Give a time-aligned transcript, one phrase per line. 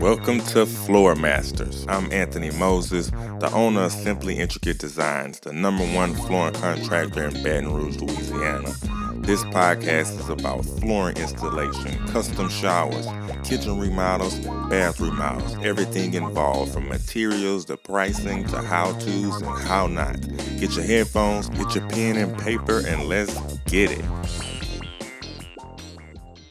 [0.00, 1.86] Welcome to Floor Masters.
[1.88, 7.42] I'm Anthony Moses, the owner of Simply Intricate Designs, the number one flooring contractor in
[7.42, 8.72] Baton Rouge, Louisiana.
[9.24, 13.06] This podcast is about flooring installation, custom showers,
[13.42, 14.38] kitchen remodels,
[14.68, 20.20] bathroom remodels, everything involved from materials to pricing to how to's and how not.
[20.60, 24.04] Get your headphones, get your pen and paper, and let's get it.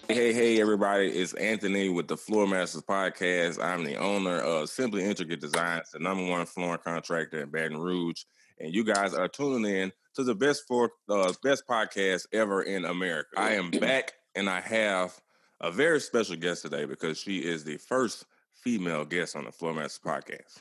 [0.07, 1.09] Hey, hey, everybody.
[1.09, 3.63] It's Anthony with the Floor Masters Podcast.
[3.63, 8.23] I'm the owner of Simply Intricate Designs, the number one flooring contractor in Baton Rouge.
[8.59, 12.85] And you guys are tuning in to the best for uh, best podcast ever in
[12.85, 13.29] America.
[13.37, 15.19] I am back, and I have
[15.61, 19.73] a very special guest today because she is the first female guest on the Floor
[19.73, 20.59] Masters podcast.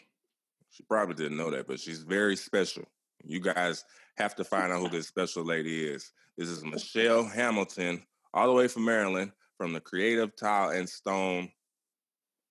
[0.70, 2.84] She probably didn't know that, but she's very special.
[3.24, 3.84] You guys
[4.16, 6.12] have to find out who this special lady is.
[6.36, 11.50] This is Michelle Hamilton, all the way from Maryland, from the Creative Tile and Stone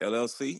[0.02, 0.60] LLC.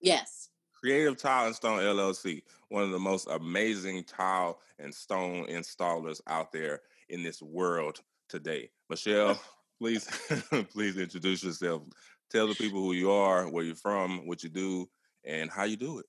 [0.00, 0.48] Yes.
[0.82, 6.50] Creative Tile and Stone LLC, one of the most amazing tile and stone installers out
[6.50, 8.68] there in this world today.
[8.90, 9.40] Michelle,
[9.78, 10.06] please,
[10.72, 11.82] please introduce yourself.
[12.32, 14.88] Tell the people who you are, where you're from, what you do,
[15.24, 16.06] and how you do it.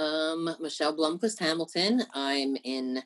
[0.00, 2.04] Um, Michelle Blumquist Hamilton.
[2.14, 3.02] I'm in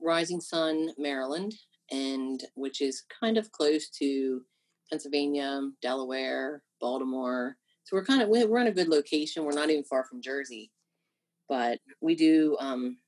[0.00, 1.56] Rising Sun, Maryland,
[1.90, 4.42] and which is kind of close to
[4.88, 9.44] Pennsylvania, Delaware, Baltimore, so we're kind of we're in a good location.
[9.44, 10.70] We're not even far from Jersey,
[11.48, 12.98] but we do um,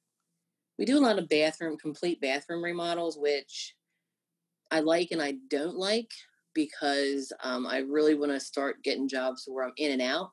[0.78, 3.74] we do a lot of bathroom complete bathroom remodels, which
[4.70, 6.10] I like and I don't like
[6.54, 10.30] because um, I really want to start getting jobs where I'm in and out,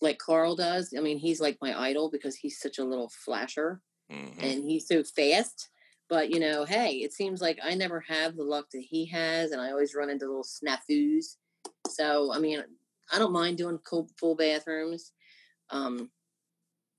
[0.00, 0.92] like Carl does.
[0.96, 3.80] I mean, he's like my idol because he's such a little flasher
[4.10, 4.40] mm-hmm.
[4.40, 5.68] and he's so fast.
[6.08, 9.52] But you know, hey, it seems like I never have the luck that he has,
[9.52, 11.36] and I always run into little snafus.
[11.88, 12.62] So, I mean,
[13.12, 13.78] I don't mind doing
[14.18, 15.12] full bathrooms.
[15.70, 16.10] Um,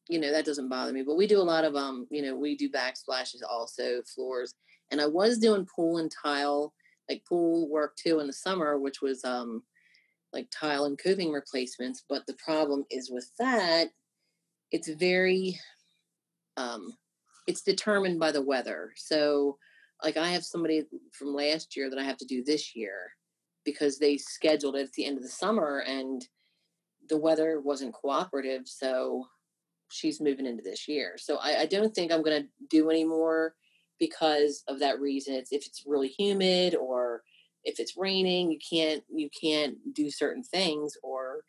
[0.08, 1.04] you know, that doesn't bother me.
[1.04, 4.54] But we do a lot of um, you know, we do backsplashes also, floors.
[4.92, 6.74] And I was doing pool and tile,
[7.10, 9.64] like pool work too in the summer, which was um
[10.34, 12.04] like tile and coping replacements.
[12.08, 13.88] But the problem is with that,
[14.72, 15.60] it's very
[16.58, 16.94] um
[17.48, 18.92] it's determined by the weather.
[18.96, 19.58] So
[20.04, 23.12] like I have somebody from last year that I have to do this year
[23.66, 26.28] because they scheduled it at the end of the summer and
[27.10, 28.62] the weather wasn't cooperative.
[28.66, 29.28] So
[29.90, 31.16] she's moving into this year.
[31.18, 33.56] So I, I don't think I'm going to do any more
[34.00, 35.36] because of that reason.
[35.36, 37.24] It's if it's really humid or
[37.64, 41.42] if it's raining, you can't you can't do certain things or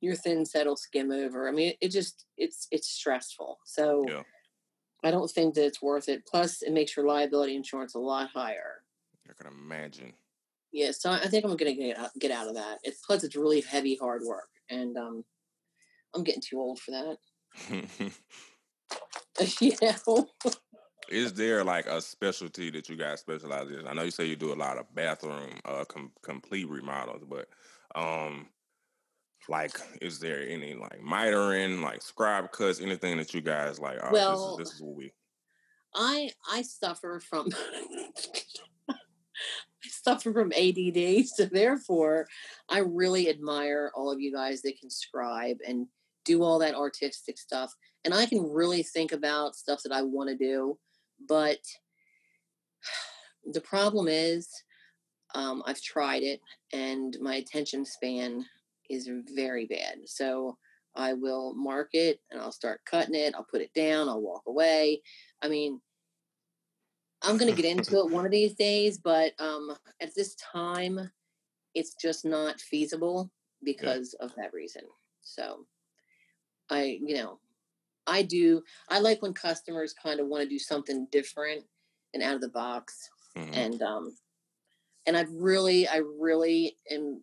[0.00, 1.48] your thin set will skim over.
[1.48, 3.58] I mean, it just it's it's stressful.
[3.64, 4.22] So yeah.
[5.04, 6.26] I don't think that it's worth it.
[6.26, 8.82] Plus, it makes your liability insurance a lot higher.
[9.28, 10.12] I can imagine
[10.72, 12.78] yeah, so I think I'm gonna get out, get out of that.
[12.82, 15.24] It's plus it's really heavy, hard work, and um,
[16.14, 17.16] I'm getting too old for that.
[19.60, 20.28] you know.
[21.08, 23.86] Is there like a specialty that you guys specialize in?
[23.86, 27.48] I know you say you do a lot of bathroom uh, com- complete remodels, but
[27.94, 28.46] um,
[29.48, 33.98] like, is there any like mitering, like scribe cuts, anything that you guys like?
[34.02, 35.12] Oh, well, this is, this is what we.
[35.94, 37.48] I I suffer from
[40.04, 41.26] suffer from ADD.
[41.26, 42.26] So therefore,
[42.68, 45.86] I really admire all of you guys that can scribe and
[46.24, 47.74] do all that artistic stuff.
[48.04, 50.78] And I can really think about stuff that I want to do.
[51.28, 51.58] But
[53.52, 54.48] the problem is,
[55.34, 56.40] um, I've tried it
[56.72, 58.44] and my attention span
[58.90, 59.98] is very bad.
[60.04, 60.58] So
[60.94, 63.34] I will mark it and I'll start cutting it.
[63.34, 64.08] I'll put it down.
[64.08, 65.00] I'll walk away.
[65.40, 65.80] I mean,
[67.22, 71.10] I'm going to get into it one of these days, but um, at this time,
[71.74, 73.30] it's just not feasible
[73.62, 74.26] because yeah.
[74.26, 74.82] of that reason.
[75.22, 75.66] So,
[76.68, 77.38] I, you know,
[78.06, 78.62] I do.
[78.88, 81.62] I like when customers kind of want to do something different
[82.14, 83.54] and out of the box, mm-hmm.
[83.54, 84.16] and um,
[85.06, 87.22] and I've really, I really am.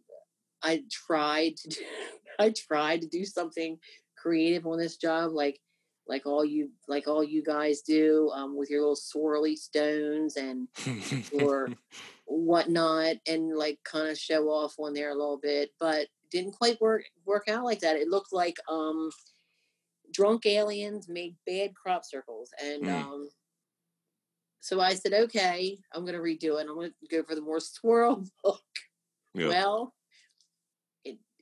[0.63, 1.81] I tried to do.
[2.39, 3.77] I tried to do something
[4.17, 5.59] creative on this job, like
[6.09, 10.67] like all you like all you guys do um, with your little swirly stones and
[11.41, 11.69] or
[12.25, 16.81] whatnot and like kind of show off on there a little bit but didn't quite
[16.81, 19.09] work work out like that it looked like um
[20.11, 23.03] drunk aliens made bad crop circles and mm.
[23.03, 23.29] um
[24.59, 28.23] so i said okay i'm gonna redo it i'm gonna go for the more swirl
[28.43, 28.61] look
[29.35, 29.49] yep.
[29.49, 29.93] well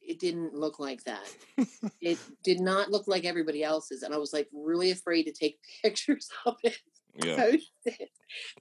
[0.08, 1.36] it didn't look like that.
[2.02, 4.04] it did not look like everybody else's.
[4.04, 6.78] And I was like really afraid to take pictures of it.
[7.24, 7.52] Yeah.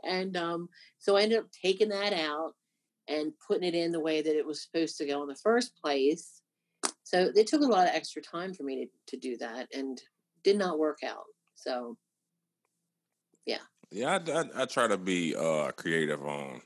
[0.02, 2.54] And um, so I ended up taking that out
[3.08, 5.72] and putting it in the way that it was supposed to go in the first
[5.81, 6.40] place.
[7.04, 10.00] So it took a lot of extra time for me to, to do that and
[10.42, 11.25] did not work out.
[11.54, 11.96] So
[13.92, 16.60] Yeah, I, I, I try to be uh creative on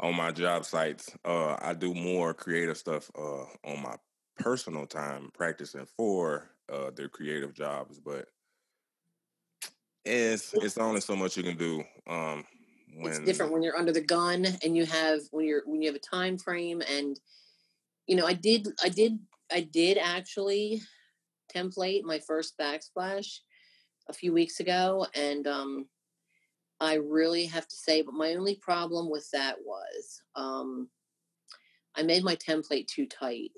[0.00, 1.16] on my job sites.
[1.24, 3.96] Uh, I do more creative stuff uh on my
[4.36, 8.28] personal time practicing for uh their creative jobs, but
[10.04, 11.82] it's it's only so much you can do.
[12.06, 12.44] Um,
[12.96, 15.88] when it's different when you're under the gun and you have when you're when you
[15.88, 17.18] have a time frame and
[18.06, 19.18] you know i did i did
[19.52, 20.80] i did actually
[21.54, 23.40] template my first backsplash
[24.08, 25.86] a few weeks ago and um
[26.80, 30.90] i really have to say but my only problem with that was um
[31.94, 33.52] i made my template too tight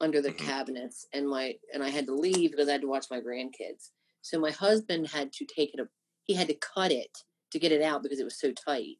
[0.00, 0.36] under the Mhm.
[0.38, 3.90] cabinets and my and i had to leave because i had to watch my grandkids
[4.22, 5.88] so my husband had to take it a
[6.24, 7.18] he had to cut it
[7.52, 8.96] to get it out because it was so tight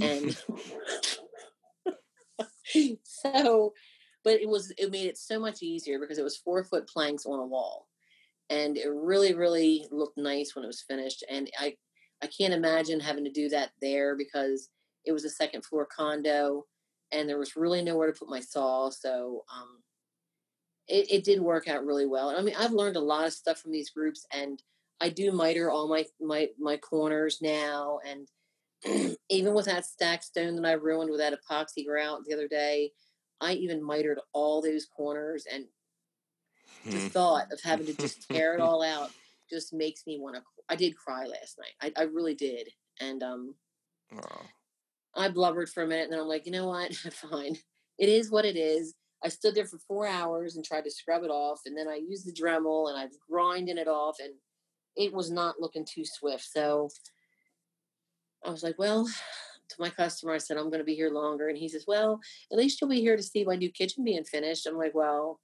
[0.00, 0.36] and
[3.04, 3.74] so
[4.22, 7.26] but it was it made it so much easier because it was four foot planks
[7.26, 7.88] on a wall
[8.50, 11.76] and it really really looked nice when it was finished and i
[12.24, 14.70] i can't imagine having to do that there because
[15.04, 16.64] it was a second floor condo
[17.12, 19.78] and there was really nowhere to put my saw so um
[20.86, 22.28] it, it did work out really well.
[22.28, 24.62] I mean i've learned a lot of stuff from these groups and
[25.00, 28.28] i do miter all my my my corners now and
[29.30, 32.92] even with that stack stone that I ruined with that epoxy grout the other day,
[33.40, 35.64] I even mitered all those corners and
[36.84, 39.10] the thought of having to just tear it all out
[39.54, 41.94] just makes me want to I did cry last night.
[41.96, 42.68] I, I really did.
[43.00, 43.54] And um
[44.14, 44.42] Oh,
[45.16, 46.94] I blubbered for a minute and then I'm like, you know what?
[47.30, 47.56] Fine.
[47.98, 48.94] It is what it is.
[49.24, 51.96] I stood there for four hours and tried to scrub it off and then I
[51.96, 54.34] used the Dremel and I was grinding it off and
[54.96, 56.44] it was not looking too swift.
[56.44, 56.90] So
[58.44, 61.48] I was like, well, to my customer, I said, I'm going to be here longer.
[61.48, 62.20] And he says, well,
[62.52, 64.66] at least you'll be here to see my new kitchen being finished.
[64.66, 65.40] I'm like, well,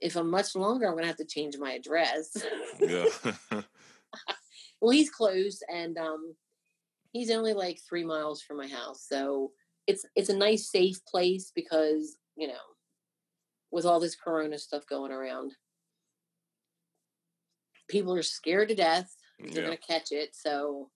[0.00, 2.36] if I'm much longer, I'm going to have to change my address.
[2.80, 3.04] yeah.
[4.80, 6.34] well, he's close and um,
[7.12, 9.04] he's only like three miles from my house.
[9.08, 9.52] So
[9.86, 12.54] it's, it's a nice, safe place because, you know,
[13.70, 15.52] with all this Corona stuff going around,
[17.88, 19.14] people are scared to death.
[19.38, 19.66] They're yeah.
[19.66, 20.30] going to catch it.
[20.34, 20.90] So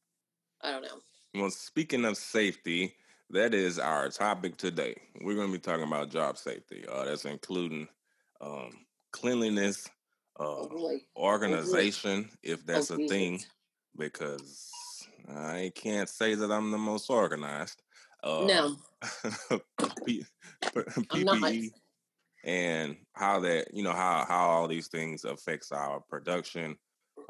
[0.62, 1.00] I don't know.
[1.34, 2.94] Well, speaking of safety,
[3.30, 4.94] that is our topic today.
[5.20, 6.84] We're going to be talking about job safety.
[6.90, 7.88] Uh, that's including
[8.40, 8.70] um,
[9.14, 9.88] cleanliness,
[10.40, 10.66] uh,
[11.16, 13.40] organization, if that's a thing,
[13.96, 17.80] because I can't say that I'm the most organized.
[18.24, 18.76] Uh, no,
[20.06, 20.24] P-
[21.10, 21.36] I'm not.
[21.38, 21.70] PPE
[22.44, 26.76] and how that you know how how all these things affects our production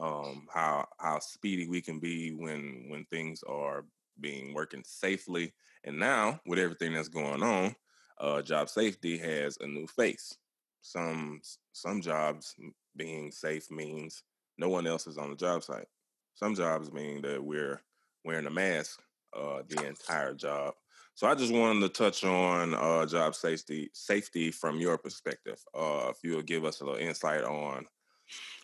[0.01, 3.85] um how how speedy we can be when when things are
[4.21, 5.53] being working safely
[5.85, 7.75] and now with everything that's going on
[8.19, 10.37] uh job safety has a new face
[10.85, 11.41] some
[11.73, 12.55] some jobs
[12.97, 14.23] being safe means
[14.59, 15.89] no one else is on the job site
[16.35, 17.81] some jobs mean that we're
[18.25, 19.01] wearing a mask
[19.37, 20.75] uh the entire job
[21.17, 25.63] so I just wanted to touch on uh, job safety safety from your perspective.
[25.73, 27.87] Uh, if you would give us a little insight on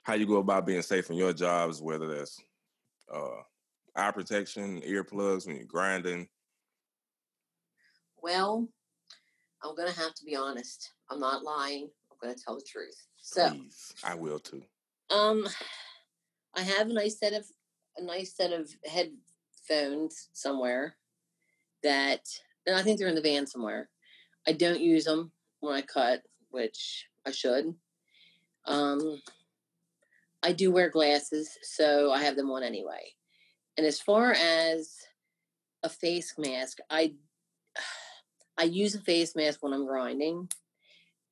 [0.03, 2.43] how you go about being safe in your jobs, whether that's
[3.15, 3.43] uh,
[3.95, 6.27] eye protection, earplugs when you're grinding.
[8.21, 8.69] Well,
[9.63, 10.91] I'm gonna have to be honest.
[11.09, 11.89] I'm not lying.
[12.23, 13.07] I'm gonna tell the truth.
[13.23, 14.63] So, Please, I will too.
[15.11, 15.47] um,
[16.55, 17.47] I have a nice set of
[17.97, 20.97] a nice set of headphones somewhere
[21.83, 22.21] that,
[22.67, 23.89] and I think they're in the van somewhere.
[24.47, 27.75] I don't use them when I cut, which I should.
[28.67, 29.21] Um,
[30.43, 33.15] I do wear glasses, so I have them on anyway.
[33.77, 34.95] And as far as
[35.83, 37.15] a face mask, I
[38.59, 40.49] I use a face mask when I'm grinding,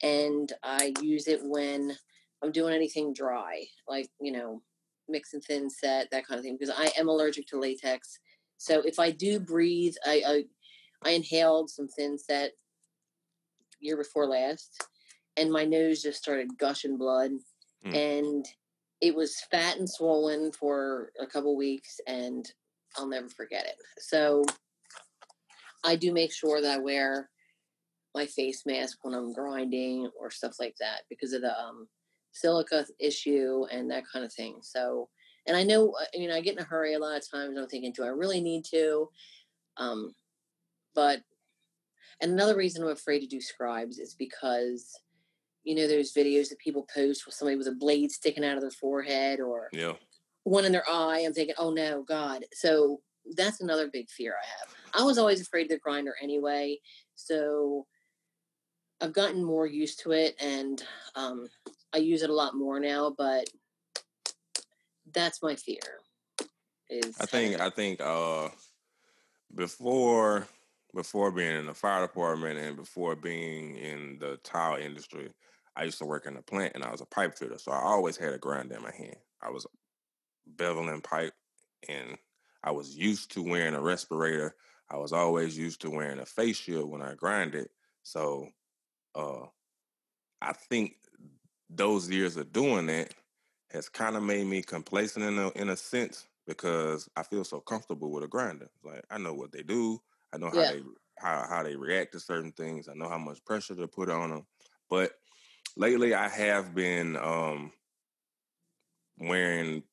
[0.03, 1.97] and I use it when
[2.43, 4.63] I'm doing anything dry, like you know,
[5.09, 8.19] mixing thin set, that kind of thing, because I am allergic to latex.
[8.59, 10.45] So if I do breathe, I I,
[11.09, 12.53] I inhaled some thin set
[13.81, 14.83] year before last,
[15.37, 17.33] and my nose just started gushing blood,
[17.85, 17.95] Hmm.
[17.95, 18.47] and
[19.01, 22.53] it was fat and swollen for a couple weeks, and
[22.97, 23.77] I'll never forget it.
[23.99, 24.45] So
[25.85, 27.31] I do make sure that I wear
[28.15, 31.89] my face mask when I'm grinding or stuff like that because of the um,
[32.33, 34.59] silica issue and that kind of thing.
[34.63, 35.09] So,
[35.47, 37.57] and I know, I mean, I get in a hurry a lot of times.
[37.57, 39.09] I'm thinking, do I really need to?
[39.77, 40.15] Um,
[40.95, 41.21] but
[42.21, 44.93] and another reason I'm afraid to do scribes is because
[45.65, 48.63] you know those videos that people post with somebody with a blade sticking out of
[48.63, 49.93] their forehead or Yeah,
[50.45, 51.23] one in their eye.
[51.25, 52.45] I'm thinking, oh no, God.
[52.53, 53.01] So
[53.37, 55.03] that's another big fear I have.
[55.03, 56.79] I was always afraid of the grinder anyway.
[57.15, 57.87] So
[59.01, 60.83] I've gotten more used to it and
[61.15, 61.49] um,
[61.93, 63.49] I use it a lot more now, but
[65.13, 65.79] that's my fear.
[66.91, 68.49] Is I think I think uh
[69.55, 70.49] before
[70.95, 75.31] before being in the fire department and before being in the tile industry,
[75.77, 77.59] I used to work in a plant and I was a pipe fitter.
[77.59, 79.17] So I always had a grinder in my hand.
[79.43, 79.67] I was
[80.57, 81.35] beveling pipe
[81.89, 82.17] and
[82.65, 84.57] I was used to wearing a respirator.
[84.91, 87.69] I was always used to wearing a face shield when I grinded.
[88.03, 88.49] So
[89.15, 89.47] uh
[90.41, 90.97] I think
[91.71, 93.15] those years of doing that
[93.71, 97.61] has kind of made me complacent in a in a sense because I feel so
[97.61, 98.71] comfortable with a grinder.
[98.83, 100.01] Like I know what they do.
[100.33, 100.73] I know how Yeah.
[100.73, 100.83] they
[101.19, 102.89] how how they react to certain things.
[102.89, 104.47] I know how much pressure to put on them.
[104.89, 105.13] But
[105.77, 107.73] lately, I have been um,
[109.19, 109.85] wearing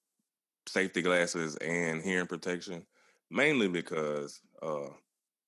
[0.67, 2.87] safety glasses and hearing protection,
[3.31, 4.89] mainly because uh,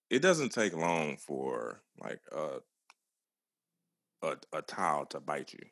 [0.09, 2.59] it doesn't take long for like uh,
[4.21, 5.65] a a to bite you.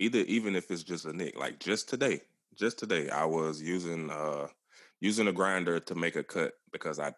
[0.00, 1.38] Either even if it's just a nick.
[1.38, 2.20] Like just today,
[2.54, 4.48] just today, I was using uh
[5.00, 7.12] using a grinder to make a cut because I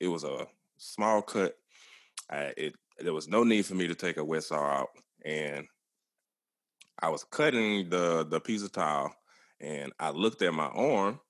[0.00, 0.46] it was a
[0.76, 1.54] small cut.
[2.30, 4.88] I, it there was no need for me to take a wet saw out,
[5.24, 5.66] and
[7.00, 9.12] I was cutting the the piece of towel,
[9.60, 11.20] and I looked at my arm,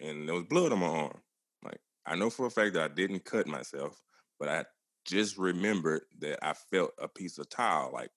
[0.00, 1.20] and there was blood on my arm.
[1.62, 4.00] Like I know for a fact that I didn't cut myself,
[4.38, 4.64] but I
[5.04, 8.10] just remembered that I felt a piece of towel like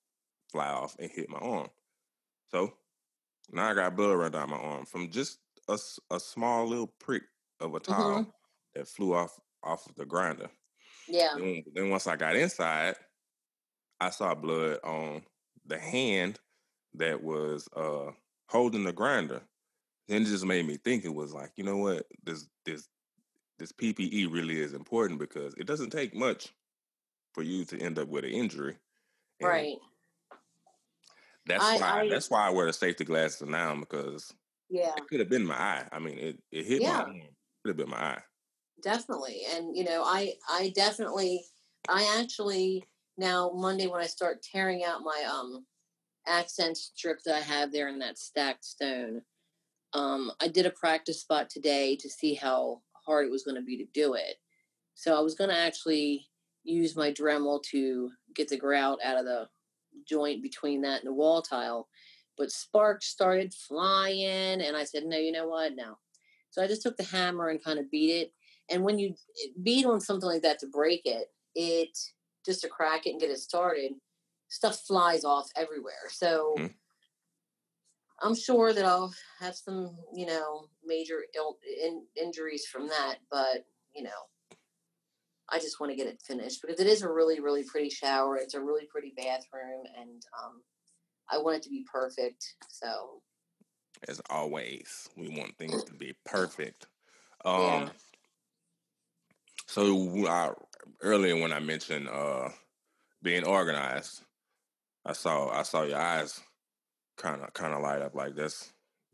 [0.52, 1.70] fly off and hit my arm.
[2.50, 2.78] So
[3.52, 5.40] now I got blood running down my arm from just
[5.70, 5.80] a,
[6.12, 7.24] a small little prick
[7.60, 8.32] of a towel Mhm.
[8.76, 10.52] that flew off off of the grinder.
[11.08, 11.38] Yeah.
[11.38, 12.96] Then, then once I got inside,
[14.00, 15.26] I saw blood on
[15.66, 16.40] the hand
[16.94, 18.12] that was uh
[18.50, 19.48] holding the grinder.
[20.08, 22.90] Then it just made me think it was like, you know what, this this
[23.60, 26.54] this PPE really is important because it doesn't take much
[27.34, 28.78] for you to end up with an injury.
[29.42, 29.80] And Right.
[31.48, 34.34] That's I- why I- that's why I wear the safety glasses now because
[34.70, 34.94] Yeah.
[34.96, 35.88] it could have been my eye.
[35.92, 37.00] I mean, it, it hit my Yeah.
[37.02, 37.22] arm.
[37.64, 38.24] Could have been my eye.
[38.82, 41.46] definitely and you know i i definitely
[41.88, 42.84] i actually
[43.16, 45.68] now monday when i start tearing out my um
[46.26, 49.22] accent strip that i have there in that stacked stone
[49.94, 53.62] um i did a practice spot today to see how hard it was going to
[53.62, 54.38] be to do it
[54.96, 56.28] so i was going to actually
[56.64, 59.48] use my dremel to get the grout out of the
[60.08, 61.88] joint between that and the wall tile
[62.38, 65.98] but sparks started flying and i said no you know what no
[66.50, 68.34] so i just took the hammer and kind of beat it
[68.70, 69.16] and when you
[69.62, 71.98] beat on something like that to break it, it
[72.46, 73.94] just to crack it and get it started,
[74.48, 76.10] stuff flies off everywhere.
[76.10, 76.74] So Mhm.
[78.22, 83.20] I'm sure that I'll have some, you know, major Ill, in, injuries from that.
[83.30, 84.30] But you know,
[85.52, 88.38] I just want to get it finished because it is a really, really pretty shower.
[88.38, 90.64] It's a really pretty bathroom, and um,
[91.30, 92.56] I want it to be perfect.
[92.70, 93.22] So
[94.08, 96.88] As always, we want things to be perfect.
[97.44, 97.90] Um, Yeah.
[99.68, 100.54] So I,
[101.02, 102.50] earlier when I mentioned uh,
[103.24, 104.24] being organized,
[105.06, 106.42] I saw I saw your eyes
[107.18, 108.74] kind of kind of light up like this.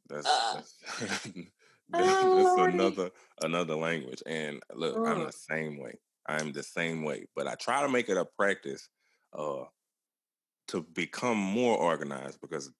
[0.09, 0.53] That's Uh.
[0.53, 0.75] that's,
[1.93, 4.23] Oh, that's another another language.
[4.25, 5.25] And look, I'm Mm.
[5.27, 5.95] the same way.
[6.27, 7.25] I'm the same way.
[7.35, 8.89] But I try to make it a practice
[9.37, 9.63] uh,
[10.69, 12.71] to become more organized because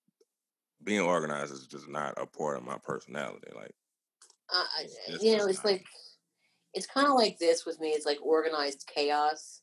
[0.83, 3.47] being organized is just not a part of my personality.
[3.55, 3.73] Like
[4.53, 5.71] uh, It's- it's you know, it's not.
[5.71, 5.85] like
[6.73, 7.89] it's kind of like this with me.
[7.89, 9.61] It's like organized chaos,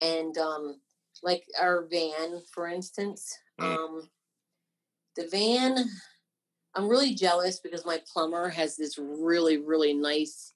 [0.00, 0.80] and um,
[1.22, 3.36] like our van, for instance.
[3.60, 3.76] Mm.
[3.76, 4.10] Um,
[5.16, 5.76] the van,
[6.74, 10.54] I'm really jealous because my plumber has this really, really nice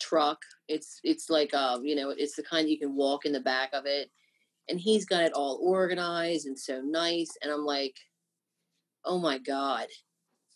[0.00, 0.38] truck.
[0.68, 3.70] It's it's like um, you know, it's the kind you can walk in the back
[3.72, 4.10] of it,
[4.68, 7.30] and he's got it all organized and so nice.
[7.42, 7.96] And I'm like,
[9.04, 9.86] oh my god.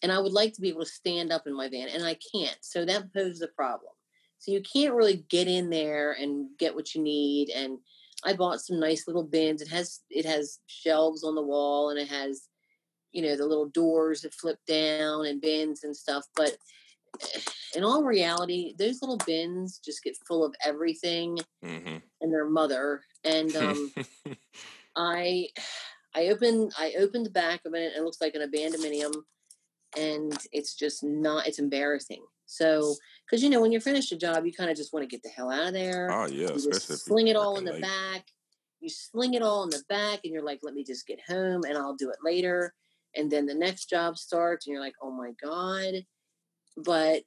[0.03, 2.17] And I would like to be able to stand up in my van, and I
[2.33, 2.57] can't.
[2.61, 3.93] So that poses a problem.
[4.39, 7.51] So you can't really get in there and get what you need.
[7.51, 7.79] And
[8.25, 9.63] I bought some nice little bins.
[9.63, 12.49] It has it has shelves on the wall, and it has
[13.13, 16.25] you know the little doors that flip down and bins and stuff.
[16.37, 16.57] But
[17.75, 23.03] in all reality, those little bins just get full of everything hmm and their mother.
[23.25, 23.93] And um,
[24.97, 25.49] I
[26.15, 29.13] I opened I opened the back of it and it looks like an abandonmenium
[29.97, 32.25] and it's just not it's embarrassing.
[32.47, 35.15] So because you know when you're finished a job you kind of just want to
[35.15, 36.11] get the hell out of there.
[36.11, 38.25] oh yeah, you especially just if you sling it all in the back.
[38.81, 41.63] You sling it all in the back and you're like, let me just get home
[41.65, 42.73] and I'll do it later.
[43.17, 45.95] And then the next job starts and you're like, oh my God.
[46.85, 47.23] But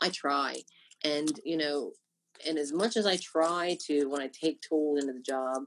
[0.00, 0.56] I try.
[1.04, 1.92] And, you know,
[2.46, 5.62] and as much as I try to, when I take tools into the job,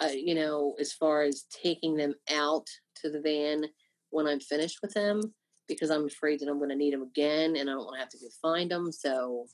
[0.00, 3.64] uh, you know, as far as taking them out to the van
[4.10, 5.20] when I'm finished with them,
[5.68, 8.00] because I'm afraid that I'm going to need them again and I don't want to
[8.00, 8.92] have to go find them.
[8.92, 9.46] So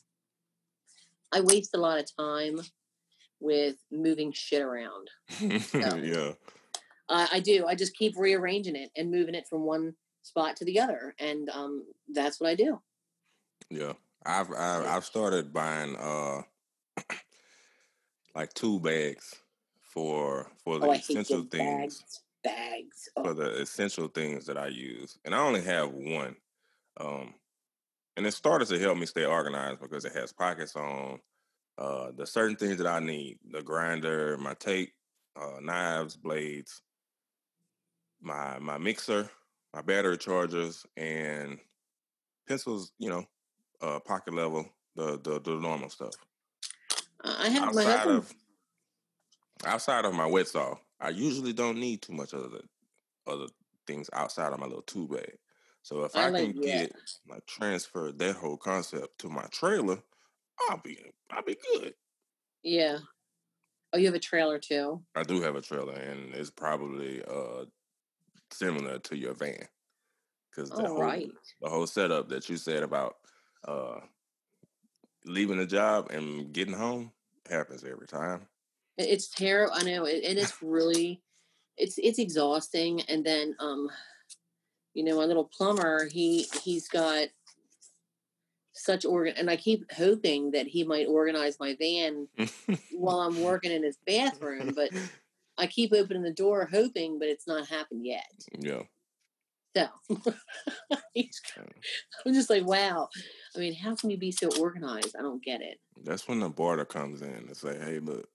[1.32, 2.60] I waste a lot of time
[3.40, 5.08] with moving shit around.
[5.60, 6.32] So, yeah.
[7.08, 7.66] I, I do.
[7.66, 11.48] I just keep rearranging it and moving it from one spot to the other, and
[11.50, 12.82] um, that's what I do.
[13.70, 16.42] Yeah, I've I've, I've started buying uh
[18.34, 19.42] like two bags
[19.80, 22.04] for for the Oh, essential things.
[22.04, 22.20] Bags.
[22.42, 23.08] bags.
[23.16, 26.36] Oh, for the essential things that I use, and I only have one.
[26.98, 27.34] Um,
[28.16, 31.20] and it started to help me stay organized because it has pockets on
[31.78, 34.94] uh the certain things that I need: the grinder, my tape,
[35.36, 36.82] uh, knives, blades,
[38.20, 39.30] my my mixer,
[39.74, 41.58] my battery chargers, and
[42.48, 42.92] pencils.
[42.98, 43.24] You know,
[43.80, 46.14] uh, pocket level, the the, the normal stuff.
[47.24, 48.18] I have my Outside husband.
[48.18, 48.34] of
[49.64, 52.48] outside of my wet saw, I usually don't need too much other
[53.26, 53.46] other
[53.86, 55.38] things outside of my little two bag.
[55.82, 56.78] So if I, I like can yeah.
[56.82, 56.92] get
[57.28, 59.98] like transfer that whole concept to my trailer,
[60.68, 60.98] I'll be
[61.30, 61.94] I'll be good.
[62.62, 62.98] Yeah.
[63.92, 65.02] Oh, you have a trailer too.
[65.14, 67.64] I do have a trailer, and it's probably uh
[68.52, 69.66] similar to your van
[70.50, 71.30] because the whole right.
[71.60, 73.16] the whole setup that you said about
[73.66, 74.00] uh
[75.24, 77.12] leaving the job and getting home
[77.48, 78.42] happens every time.
[78.98, 79.74] It's terrible.
[79.74, 81.22] I know, and it's really,
[81.76, 83.02] it's it's exhausting.
[83.02, 83.88] And then, um,
[84.94, 87.28] you know, my little plumber, he he's got
[88.74, 92.28] such organ, and I keep hoping that he might organize my van
[92.92, 94.90] while I'm working in his bathroom, but
[95.58, 98.26] I keep opening the door hoping, but it's not happened yet.
[98.58, 98.82] yeah.
[99.76, 99.86] So
[101.16, 103.08] I'm just like, wow.
[103.56, 105.16] I mean, how can you be so organized?
[105.18, 105.78] I don't get it.
[106.04, 108.28] That's when the border comes in and say, "Hey, look,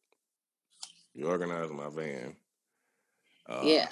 [1.13, 2.36] you organize my van."
[3.47, 3.89] Uh, yeah.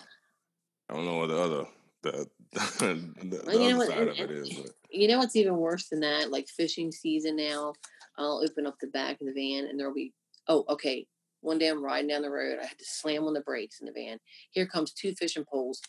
[0.90, 1.66] I don't know what the other
[2.06, 5.58] the the, the other what, side and- of it is, but You know what's even
[5.58, 6.32] worse than that?
[6.32, 7.74] Like fishing season now,
[8.18, 10.14] I'll open up the back of the van and there'll be,
[10.48, 11.08] oh, okay.
[11.46, 12.58] One day I'm riding down the road.
[12.60, 14.18] I had to slam on the brakes in the van.
[14.50, 15.80] Here comes two fishing poles.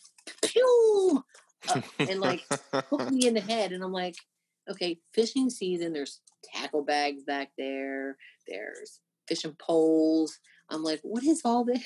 [0.43, 1.23] Pew!
[1.67, 3.71] Uh, and, like, Hook me in the head.
[3.71, 4.15] And I'm like,
[4.69, 5.93] okay, fishing season.
[5.93, 6.19] There's
[6.53, 8.17] tackle bags back there.
[8.47, 10.37] There's fishing poles.
[10.69, 11.83] I'm like, what is all this?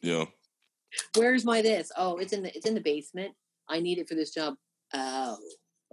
[0.00, 0.24] yeah,
[1.14, 1.92] Where's my this?
[1.98, 3.34] Oh, it's in the it's in the basement.
[3.68, 4.54] I need it for this job.
[4.94, 5.36] Oh.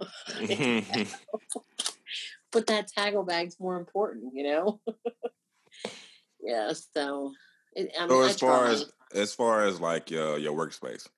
[2.52, 4.80] but that tackle bag's more important, you know.
[6.42, 7.32] Yeah, so
[7.74, 11.08] it, I mean, so as far as as far as like your your workspace,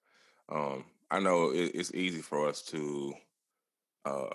[0.49, 3.15] um, I know it, it's easy for us to
[4.05, 4.35] uh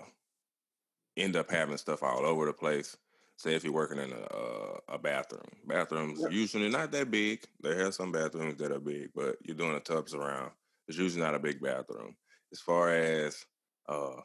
[1.16, 2.96] end up having stuff all over the place.
[3.36, 6.30] Say if you're working in a a, a bathroom, bathrooms Yep.
[6.30, 7.44] usually not that big.
[7.62, 10.52] They have some bathrooms that are big, but you're doing the tubs around.
[10.88, 12.16] It's usually not a big bathroom.
[12.52, 13.44] As far as
[13.88, 14.20] uh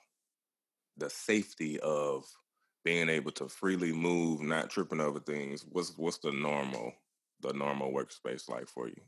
[0.98, 2.26] the safety of
[2.86, 6.94] being able to freely move, not tripping over things, what's what's the normal
[7.42, 9.02] the normal workspace like for you?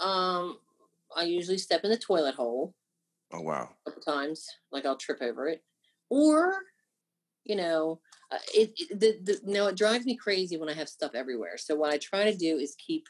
[0.00, 0.58] um,
[1.16, 2.74] I usually step in the toilet hole
[3.30, 3.76] Oh wow.
[3.86, 5.62] a couple times, like I'll trip over it,
[6.10, 6.54] or
[7.44, 8.00] you know,
[8.32, 11.58] uh, it, it the, the no, it drives me crazy when I have stuff everywhere.
[11.58, 13.06] So what I try to do is keep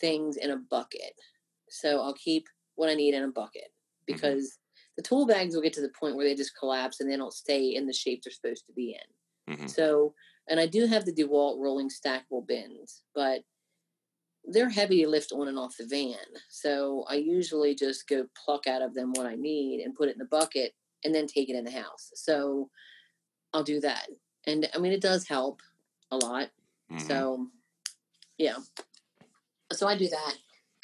[0.00, 1.14] things in a bucket.
[1.70, 3.70] So I'll keep what I need in a bucket
[4.06, 4.58] because
[4.96, 7.34] the tool bags will get to the point where they just collapse and they don't
[7.34, 9.14] stay in the shape they're supposed to be in.
[9.48, 10.14] Hmm So,
[10.48, 13.42] and I do have the DeWalt rolling stackable bins, but
[14.44, 16.16] they're heavy to lift on and off the van.
[16.48, 20.12] So I usually just go pluck out of them what I need and put it
[20.12, 20.72] in the bucket
[21.04, 22.10] and then take it in the house.
[22.14, 22.70] So
[23.52, 24.06] I'll do that.
[24.46, 25.60] And I mean, it does help
[26.10, 26.50] a lot.
[26.88, 27.48] hmm So,
[28.38, 28.56] yeah.
[29.72, 30.34] So I do that.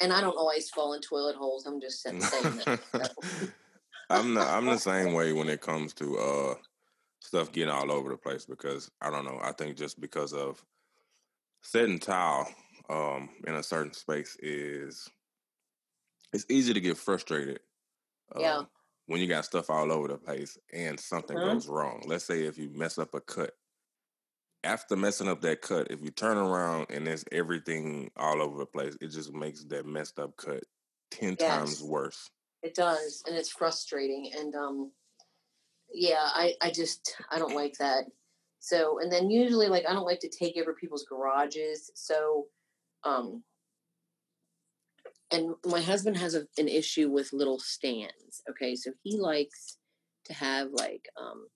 [0.01, 1.65] And I don't always fall in toilet holes.
[1.65, 2.79] I'm just saying that.
[2.91, 3.47] So,
[4.09, 6.55] I'm the I'm the same way when it comes to uh
[7.23, 9.39] stuff getting all over the place because I don't know.
[9.41, 10.63] I think just because of
[11.61, 12.53] setting tile
[12.89, 15.09] um in a certain space is
[16.33, 17.61] it's easy to get frustrated.
[18.37, 18.57] Yeah.
[18.57, 18.67] um,
[19.05, 21.43] When you got stuff all over the place and something Mhm.
[21.43, 22.03] goes wrong.
[22.05, 23.57] Let's say if you mess up a cut.
[24.65, 28.65] After messing up that cut, if you turn around and there's everything all over the
[28.65, 30.63] place, it just makes that messed up cut
[31.11, 32.29] ten times worse.
[32.61, 34.31] It does, and it's frustrating.
[34.33, 34.91] And um,
[35.93, 38.05] yeah, I I just I don't like that.
[38.59, 41.91] So, and then usually, like, I don't like to take over people's garages.
[41.95, 42.45] So,
[43.03, 43.43] um,
[45.31, 48.41] and my husband has a, an issue with little stands.
[48.49, 49.77] Okay, so he likes
[50.25, 51.47] to have like um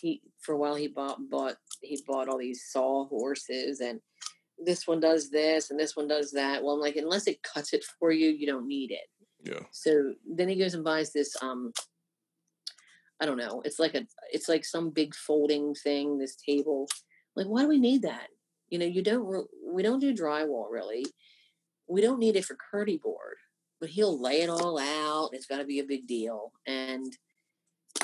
[0.00, 4.00] he for a while he bought bought he bought all these saw horses and
[4.56, 6.62] this one does this and this one does that.
[6.62, 9.08] Well, I'm like, unless it cuts it for you, you don't need it.
[9.42, 9.66] Yeah.
[9.72, 11.72] So then he goes and buys this um
[13.24, 13.62] I don't know.
[13.64, 16.86] It's like a it's like some big folding thing, this table.
[17.34, 18.28] Like why do we need that?
[18.68, 21.06] You know, you don't we don't do drywall really.
[21.88, 23.36] We don't need it for curdy board.
[23.80, 25.30] But he'll lay it all out.
[25.32, 26.52] It's got to be a big deal.
[26.66, 27.10] And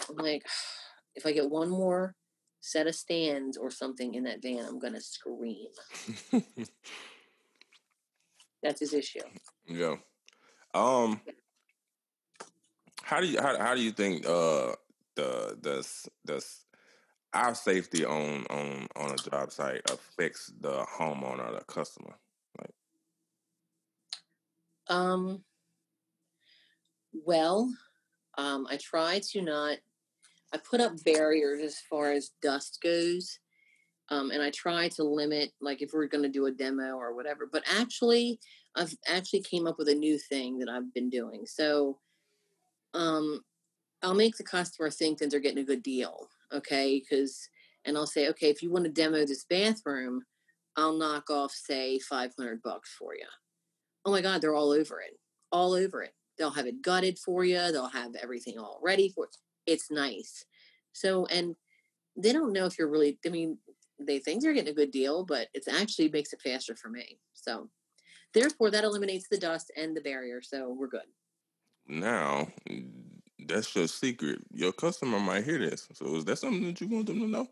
[0.08, 0.46] I'm like
[1.14, 2.14] if I get one more
[2.62, 5.68] set of stands or something in that van, I'm going to scream.
[8.62, 9.20] That's his issue.
[9.68, 9.96] Yeah.
[10.72, 11.20] Um.
[13.02, 14.72] How do you how, how do you think uh
[15.16, 16.44] the the the
[17.32, 22.16] our safety on on on a job site affects the homeowner, the customer?
[22.58, 22.74] Like,
[24.88, 25.44] um.
[27.12, 27.72] Well,
[28.38, 29.78] um, I try to not
[30.52, 33.38] I put up barriers as far as dust goes.
[34.08, 37.14] Um, and I try to limit, like if we're going to do a demo or
[37.14, 37.48] whatever.
[37.50, 38.40] But actually,
[38.74, 41.46] I've actually came up with a new thing that I've been doing.
[41.46, 41.98] So,
[42.92, 43.42] um,
[44.02, 47.00] I'll make the customer think that they're getting a good deal, okay?
[47.00, 47.48] Because,
[47.84, 50.22] and I'll say, okay, if you want to demo this bathroom,
[50.76, 53.26] I'll knock off say five hundred bucks for you.
[54.04, 55.18] Oh my God, they're all over it,
[55.52, 56.14] all over it.
[56.38, 57.58] They'll have it gutted for you.
[57.70, 59.36] They'll have everything all ready for it
[59.66, 60.44] it's nice.
[60.92, 61.54] So, and
[62.16, 63.58] they don't know if you're really, I mean,
[63.98, 67.18] they think they're getting a good deal, but it actually makes it faster for me.
[67.34, 67.68] So,
[68.34, 70.40] therefore, that eliminates the dust and the barrier.
[70.42, 71.06] So, we're good.
[71.86, 72.90] Now, mm,
[73.46, 74.40] that's your secret.
[74.52, 75.88] Your customer might hear this.
[75.92, 77.48] So, is that something that you want them to know?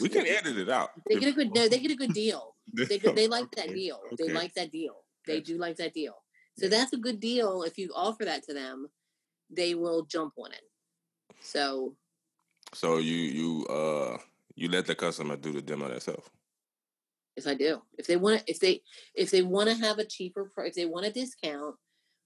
[0.00, 0.90] We can edit it out.
[1.08, 1.54] They get a good.
[1.54, 2.54] They get a good deal.
[2.88, 4.00] They they like that deal.
[4.18, 5.04] They like that deal.
[5.26, 6.14] They do like that deal.
[6.58, 8.88] So that's a good deal if you offer that to them
[9.50, 10.62] they will jump on it.
[11.40, 11.94] So
[12.74, 14.18] So you you uh
[14.54, 16.28] you let the customer do the demo themselves.
[17.36, 17.82] Yes, I do.
[17.98, 18.82] If they want to, if they
[19.14, 21.76] if they want to have a cheaper if they want a discount,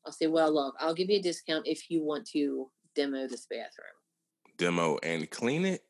[0.06, 3.46] I'll say, well, look, I'll give you a discount if you want to demo this
[3.46, 3.86] bathroom.
[4.56, 5.82] Demo and clean it,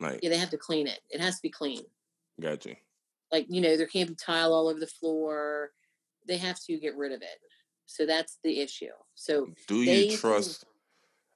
[0.00, 1.00] like yeah, they have to clean it.
[1.10, 1.82] It has to be clean.
[2.40, 2.76] Gotcha.
[3.30, 5.70] Like you know, there can't be tile all over the floor.
[6.26, 7.38] They have to get rid of it.
[7.86, 8.86] So that's the issue.
[9.14, 10.64] So do you trust?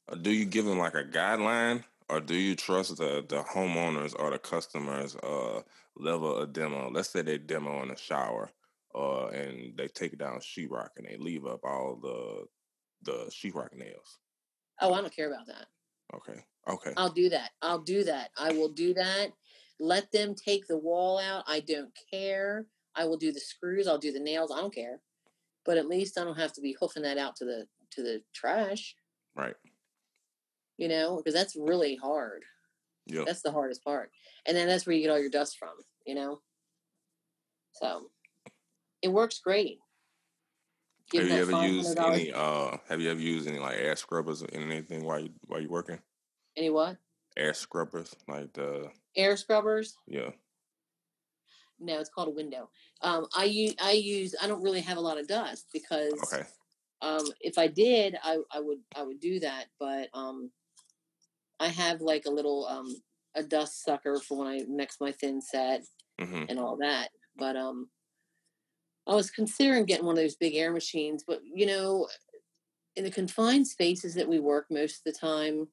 [0.08, 3.42] Can, uh, do you give them like a guideline, or do you trust the the
[3.42, 5.60] homeowners or the customers' uh,
[5.96, 6.90] level of demo?
[6.90, 8.50] Let's say they demo in a shower,
[8.94, 12.44] uh, and they take down sheetrock and they leave up all the
[13.02, 14.18] the sheetrock nails.
[14.80, 15.66] Oh, I don't care about that.
[16.14, 16.40] Okay.
[16.68, 16.92] Okay.
[16.96, 17.50] I'll do that.
[17.60, 18.30] I'll do that.
[18.38, 19.28] I will do that.
[19.78, 21.44] Let them take the wall out.
[21.46, 22.66] I don't care.
[22.94, 23.86] I will do the screws.
[23.86, 24.50] I'll do the nails.
[24.50, 25.00] I don't care
[25.64, 28.22] but at least I don't have to be hoofing that out to the to the
[28.34, 28.94] trash.
[29.34, 29.54] Right.
[30.76, 32.44] You know, because that's really hard.
[33.06, 33.22] Yeah.
[33.26, 34.10] That's the hardest part.
[34.46, 35.74] And then that's where you get all your dust from,
[36.06, 36.40] you know?
[37.72, 38.10] So
[39.04, 39.78] it works great.
[41.10, 44.42] Give have you ever used any uh have you ever used any like air scrubbers
[44.42, 45.98] or anything while you while you working?
[46.56, 46.96] Any what?
[47.36, 49.94] Air scrubbers, like the air scrubbers?
[50.06, 50.30] Yeah.
[51.78, 52.70] No, it's called a window.
[53.02, 56.44] Um, I use I use I don't really have a lot of dust because okay.
[57.02, 59.66] um, if I did, I, I would I would do that.
[59.78, 60.50] But um,
[61.60, 62.88] I have like a little um,
[63.34, 65.82] a dust sucker for when I mix my thin set
[66.18, 66.44] mm-hmm.
[66.48, 67.08] and all that.
[67.36, 67.88] But um,
[69.06, 72.08] I was considering getting one of those big air machines, but you know,
[72.96, 75.68] in the confined spaces that we work most of the time,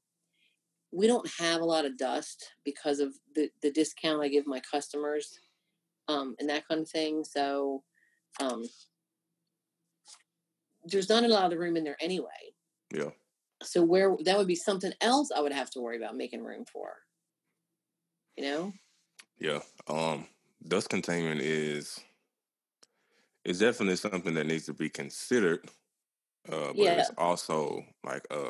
[0.91, 4.61] we don't have a lot of dust because of the the discount I give my
[4.71, 5.39] customers
[6.07, 7.23] um, and that kind of thing.
[7.23, 7.83] So
[8.41, 8.63] um,
[10.85, 12.27] there's not a lot of room in there anyway.
[12.93, 13.11] Yeah.
[13.63, 16.65] So where that would be something else I would have to worry about making room
[16.71, 16.89] for.
[18.35, 18.73] You know.
[19.39, 19.59] Yeah.
[19.87, 20.27] Um,
[20.67, 21.99] dust containment is
[23.45, 25.67] is definitely something that needs to be considered.
[26.51, 26.99] Uh, but yeah.
[26.99, 28.49] it's also like a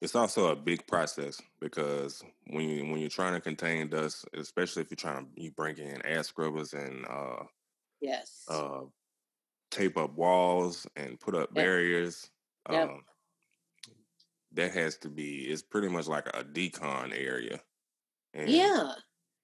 [0.00, 4.82] it's also a big process because when you when you're trying to contain dust, especially
[4.82, 7.44] if you're trying to you bring in air scrubbers and uh,
[8.00, 8.80] yes, uh,
[9.70, 11.64] tape up walls and put up yep.
[11.64, 12.30] barriers.
[12.70, 12.88] Yep.
[12.88, 13.02] Um,
[14.52, 17.60] that has to be it's pretty much like a decon area.
[18.34, 18.92] And yeah.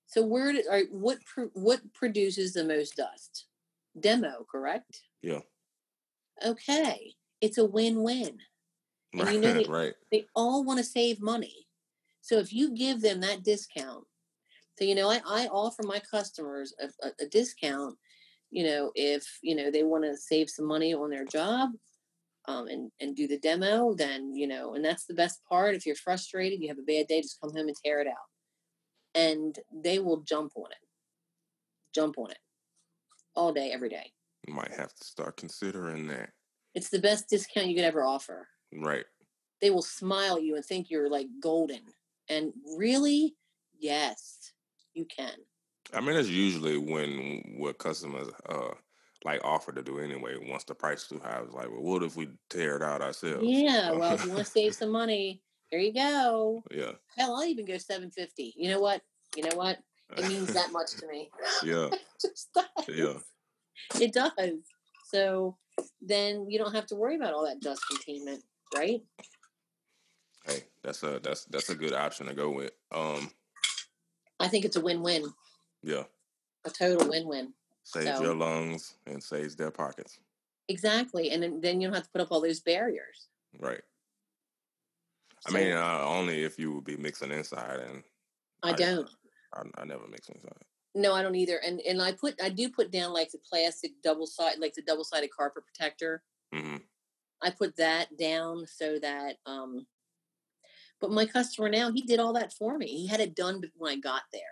[0.06, 1.18] So where did, what
[1.52, 3.46] what produces the most dust?
[3.98, 5.02] Demo, correct?
[5.22, 5.40] Yeah.
[6.44, 8.38] Okay, it's a win-win.
[9.18, 9.94] And you know they, right.
[10.12, 11.66] they all want to save money.
[12.20, 14.04] So if you give them that discount,
[14.78, 17.96] so you know, I, I offer my customers a, a, a discount,
[18.50, 21.70] you know, if you know they want to save some money on their job,
[22.46, 25.74] um, and and do the demo, then you know, and that's the best part.
[25.74, 28.28] If you're frustrated, you have a bad day, just come home and tear it out,
[29.14, 30.86] and they will jump on it,
[31.94, 32.38] jump on it,
[33.36, 34.12] all day, every day.
[34.46, 36.30] You might have to start considering that.
[36.74, 38.48] It's the best discount you could ever offer.
[38.74, 39.04] Right.
[39.60, 41.80] They will smile at you and think you're like golden.
[42.28, 43.34] And really,
[43.78, 44.52] yes,
[44.94, 45.32] you can.
[45.94, 48.74] I mean, that's usually when what customers uh
[49.24, 50.36] like offer to do anyway.
[50.40, 53.02] Once the price is too high, it's like, well, what if we tear it out
[53.02, 53.44] ourselves?
[53.44, 53.92] Yeah.
[53.92, 56.62] Well, if you want to save some money, here you go.
[56.70, 56.92] Yeah.
[57.16, 58.54] Hell, I'll even go seven fifty.
[58.56, 59.02] You know what?
[59.36, 59.78] You know what?
[60.16, 61.30] It means that much to me.
[61.64, 61.86] yeah.
[61.92, 62.64] It just does.
[62.88, 64.00] Yeah.
[64.00, 64.60] It does.
[65.10, 65.56] So
[66.00, 68.42] then you don't have to worry about all that dust containment,
[68.74, 69.02] right?
[70.44, 72.70] Hey, that's a that's that's a good option to go with.
[72.92, 73.30] Um,
[74.38, 75.24] I think it's a win-win,
[75.82, 76.04] yeah.
[76.64, 77.52] a total win-win.
[77.84, 80.18] Saves So- your lungs and saves their pockets.
[80.68, 83.28] Exactly, and then, then you don't have to put up all those barriers.
[83.60, 83.80] Right.
[85.46, 88.02] I mean, uh, only if you would be mixing inside, and
[88.62, 89.08] I I- don't.
[89.54, 90.52] I, I never mix inside.
[90.94, 91.58] No, I don't either.
[91.64, 94.82] And and I put I do put down like the plastic double side like the
[94.82, 96.22] double sided carpet protector.
[96.52, 96.76] hmm
[97.42, 99.86] I put that down so that um
[101.00, 102.86] but my customer now he did all that for me.
[102.86, 104.42] He had it done when I got there.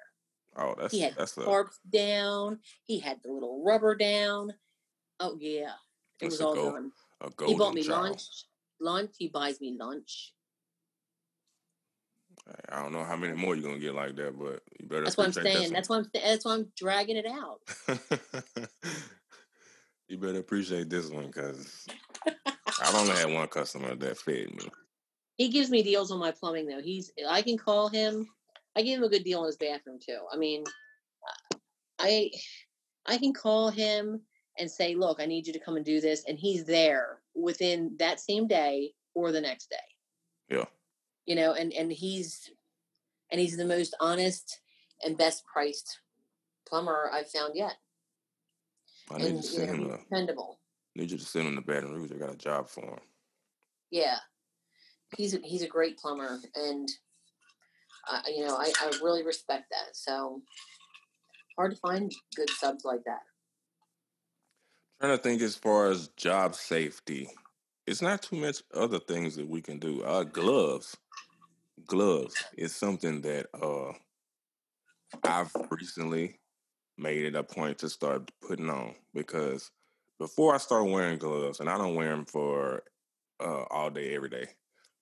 [0.57, 2.61] Oh, that's He had that's tarps down.
[2.85, 4.53] He had the little rubber down.
[5.21, 5.73] Oh yeah,
[6.21, 6.73] it That's was all goal.
[6.73, 6.93] done.
[7.23, 8.11] a He bought me child.
[8.11, 8.45] lunch.
[8.81, 9.15] Lunch.
[9.19, 10.34] He buys me lunch.
[12.69, 15.05] I don't know how many more you're gonna get like that, but you better.
[15.05, 15.73] That's what I'm saying.
[15.73, 16.11] That's why I'm.
[16.13, 17.61] That's why I'm dragging it out.
[20.09, 21.87] you better appreciate this one because
[22.83, 24.69] I've only had one customer that fed me.
[25.39, 26.83] He gives me deals on my plumbing though.
[26.83, 27.13] He's.
[27.29, 28.29] I can call him.
[28.77, 30.19] I give him a good deal on his bathroom too.
[30.31, 30.65] I mean,
[31.99, 32.31] I,
[33.07, 34.21] I can call him
[34.59, 37.97] and say, "Look, I need you to come and do this," and he's there within
[37.99, 39.77] that same day or the next day.
[40.57, 40.65] Yeah.
[41.27, 42.51] You know, and and he's,
[43.31, 44.61] and he's the most honest
[45.05, 46.01] and best priced
[46.69, 47.77] plumber I've found yet.
[49.11, 49.91] I need and to you send know, him.
[49.93, 50.59] A, dependable.
[50.95, 52.13] need you to send him to Baton Rouge.
[52.13, 53.01] I got a job for him.
[53.91, 54.17] Yeah,
[55.17, 56.89] he's a, he's a great plumber, and
[58.11, 59.95] uh, you know I, I really respect that.
[59.95, 60.43] So
[61.57, 63.21] hard to find good subs like that.
[65.01, 67.29] Trying to think as far as job safety,
[67.87, 70.03] it's not too much other things that we can do.
[70.03, 70.97] Uh, gloves,
[71.87, 73.93] gloves is something that uh
[75.23, 76.39] I've recently
[76.99, 79.71] made it a point to start putting on because
[80.19, 82.83] before I start wearing gloves, and I don't wear them for
[83.41, 84.47] uh all day every day,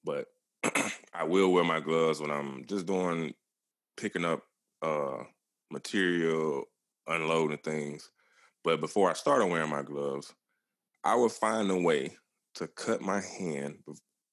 [0.05, 0.27] but
[1.15, 3.35] I will wear my gloves when I'm just doing
[3.97, 4.43] picking up
[4.83, 5.25] uh
[5.71, 6.65] material,
[7.07, 8.11] unloading things.
[8.65, 10.33] But before I started wearing my gloves,
[11.05, 12.17] I would find a way
[12.55, 13.79] to cut my hand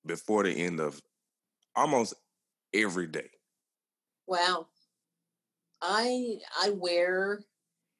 [0.05, 1.01] before the end of
[1.75, 2.13] almost
[2.73, 3.29] every day.
[4.27, 4.67] Wow,
[5.81, 7.41] I I wear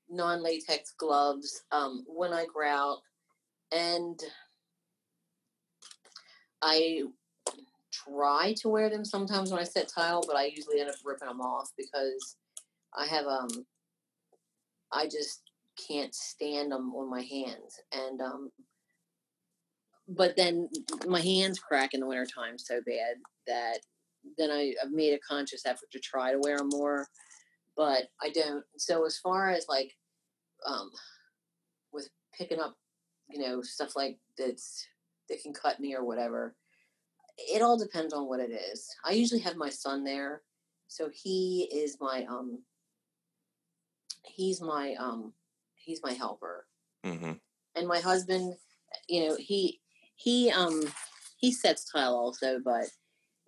[0.10, 2.99] non latex gloves um, when I go out,
[3.71, 4.19] and
[6.62, 7.03] I
[7.91, 11.27] try to wear them sometimes when I set tile, but I usually end up ripping
[11.27, 12.38] them off because
[12.95, 13.65] I have um
[14.91, 15.41] I just
[15.88, 18.51] can't stand them on my hands and um
[20.10, 20.67] but then
[21.08, 23.15] my hands crack in the wintertime so bad
[23.47, 23.79] that
[24.38, 27.08] then I, I've made a conscious effort to try to wear them more
[27.79, 28.65] but I don't.
[28.77, 29.95] So as far as like
[30.67, 30.91] um
[31.93, 32.75] with picking up
[33.29, 34.86] you know stuff like that's
[35.29, 36.55] that can cut me or whatever
[37.38, 38.86] it all depends on what it is.
[39.05, 40.41] I usually have my son there
[40.88, 42.60] so he is my um
[44.23, 45.34] he's my um
[45.75, 46.65] he's my helper.
[47.05, 47.32] Hmm
[47.75, 48.55] and my husband
[49.08, 49.79] you know he
[50.15, 50.84] he um
[51.38, 52.88] he sets tile also but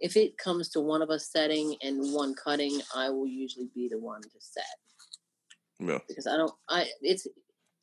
[0.02, 3.88] if it comes to one of us setting and one cutting i will usually be
[3.88, 4.64] the one to set
[5.80, 6.00] Yeah.
[6.08, 7.28] because i don't i it's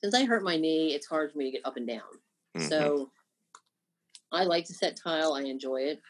[0.03, 2.01] since i hurt my knee it's hard for me to get up and down
[2.57, 2.69] mhm.
[2.69, 3.11] so
[4.33, 6.01] i like to set tile i enjoy it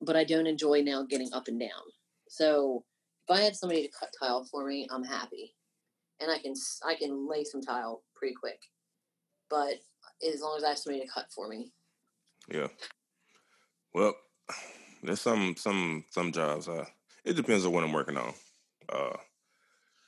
[0.00, 1.84] but i don't enjoy now getting up and down
[2.28, 2.84] so
[3.28, 5.54] if i have somebody to cut tile for me i'm happy
[6.20, 8.60] and i can I can lay some tile pretty quick
[9.50, 9.74] but
[10.26, 11.70] as long as i have somebody to cut for me
[12.48, 12.68] Yeah.
[13.94, 14.14] Well,
[15.02, 16.68] there's some some some jobs.
[16.68, 16.84] Uh,
[17.24, 18.34] it depends on what I'm working on.
[18.88, 19.16] Uh,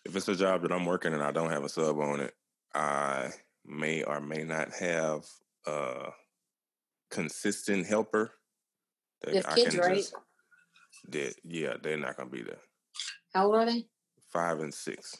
[0.05, 2.35] if it's a job that I'm working and I don't have a sub on it,
[2.75, 3.31] I
[3.65, 5.25] may or may not have
[5.67, 6.11] a
[7.11, 8.33] consistent helper.
[9.23, 10.05] That You have kids, right?
[11.09, 12.61] that yeah, they're not gonna be there.
[13.33, 13.87] how old are they
[14.33, 15.17] Five and six.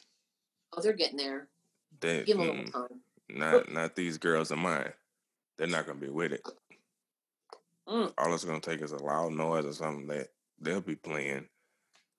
[0.73, 1.47] oh they're getting there
[2.01, 4.93] They give them a mm, little time not not these girls of mine.
[5.57, 6.41] They're not gonna be with it.
[7.87, 8.13] Mm.
[8.17, 10.27] All it's gonna take is a loud noise or something that
[10.59, 11.47] they'll be playing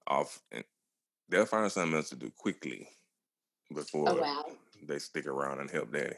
[0.07, 0.65] off, and
[1.29, 2.89] they'll find something else to do quickly
[3.73, 4.45] oh, before oh, wow.
[4.87, 6.17] they stick around and help daddy.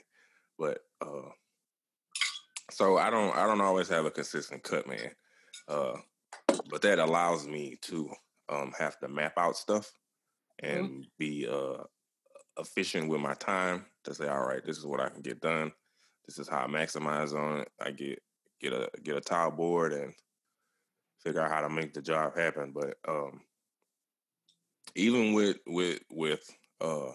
[0.59, 1.31] But uh,
[2.71, 5.11] so I don't I don't always have a consistent cut man,
[5.69, 5.95] uh,
[6.69, 8.11] but that allows me to
[8.49, 9.91] um, have to map out stuff
[10.63, 11.01] and mm-hmm.
[11.19, 11.85] be uh,
[12.59, 15.73] efficient with my time to say, all right, this is what I can get done.
[16.27, 17.69] This is how I maximize on it.
[17.81, 18.21] I get
[18.61, 20.13] get a get a tile board and
[21.23, 22.73] figure out how to make the job happen.
[22.73, 23.41] But um,
[24.95, 26.49] even with with with
[26.81, 27.13] uh,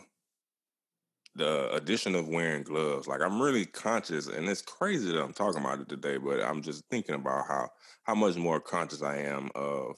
[1.36, 5.62] the addition of wearing gloves, like I'm really conscious, and it's crazy that I'm talking
[5.62, 6.18] about it today.
[6.18, 7.70] But I'm just thinking about how
[8.04, 9.98] how much more conscious I am of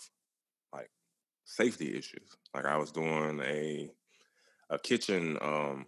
[0.73, 0.89] like
[1.45, 2.35] safety issues.
[2.53, 3.91] Like I was doing a
[4.69, 5.85] a kitchen um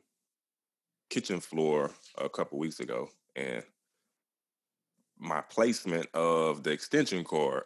[1.10, 3.64] kitchen floor a couple weeks ago, and
[5.20, 7.64] my placement of the extension cord,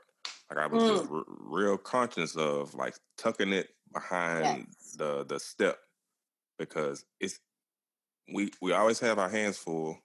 [0.49, 0.97] like I was mm.
[0.97, 4.95] just r- real conscious of like tucking it behind yes.
[4.97, 5.77] the the step
[6.57, 7.39] because it's
[8.33, 9.97] we we always have our hands full.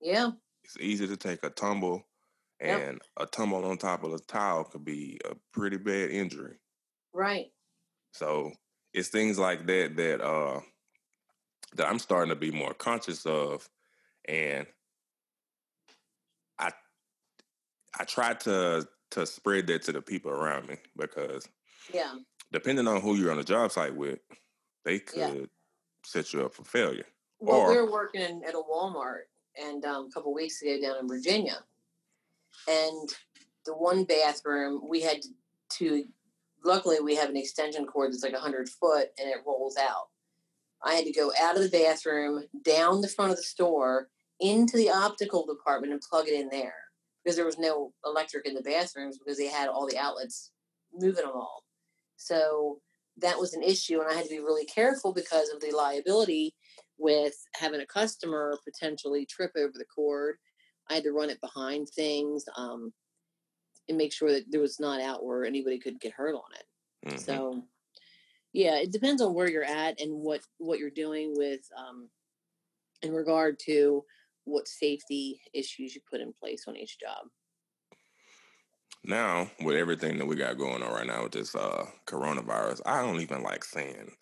[0.00, 0.30] Yeah.
[0.64, 2.06] It's easy to take a tumble
[2.60, 3.02] and yep.
[3.16, 6.56] a tumble on top of a tile could be a pretty bad injury.
[7.12, 7.46] Right.
[8.12, 8.52] So
[8.92, 10.60] it's things like that that uh
[11.74, 13.68] that I'm starting to be more conscious of
[14.28, 14.66] and
[16.58, 16.70] I
[17.98, 21.46] I try to to spread that to the people around me because
[21.92, 22.14] yeah.
[22.50, 24.20] depending on who you're on the job site with
[24.84, 25.34] they could yeah.
[26.02, 27.04] set you up for failure
[27.38, 29.24] well or, we were working at a walmart
[29.62, 31.58] and um, a couple weeks ago down in virginia
[32.68, 33.10] and
[33.66, 35.20] the one bathroom we had
[35.68, 36.04] to
[36.64, 40.08] luckily we have an extension cord that's like 100 foot and it rolls out.
[40.84, 44.08] I had to go out of the bathroom down the front of the store
[44.40, 46.74] into the optical department and plug it in there
[47.22, 50.50] because there was no electric in the bathrooms because they had all the outlets
[50.94, 51.62] moving them all
[52.16, 52.78] so
[53.18, 56.54] that was an issue and i had to be really careful because of the liability
[56.98, 60.36] with having a customer potentially trip over the cord
[60.90, 62.92] i had to run it behind things um,
[63.88, 67.08] and make sure that there was not out where anybody could get hurt on it.
[67.08, 67.18] Mm-hmm.
[67.18, 67.62] So,
[68.52, 72.08] yeah, it depends on where you're at and what what you're doing with um,
[73.02, 74.04] in regard to
[74.44, 77.26] what safety issues you put in place on each job.
[79.04, 83.02] Now, with everything that we got going on right now with this uh, coronavirus, I
[83.02, 84.12] don't even like saying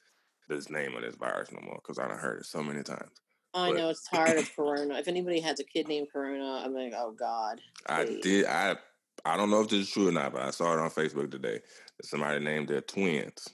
[0.49, 3.21] this name of this virus no more because I have heard it so many times.
[3.53, 4.95] I but, know it's tired of Corona.
[4.95, 7.61] If anybody has a kid named Corona, I'm like, oh God.
[7.87, 8.19] Please.
[8.19, 8.47] I did.
[8.47, 8.77] I
[9.25, 11.31] I don't know if this is true or not, but I saw it on Facebook
[11.31, 11.61] today
[11.99, 13.49] that somebody named their twins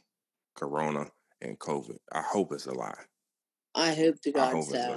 [0.55, 1.07] Corona
[1.41, 1.99] and COVID.
[2.13, 2.95] I hope it's a lie.
[3.77, 4.97] I hope to God so.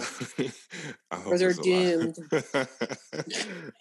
[1.25, 2.15] or they're doomed.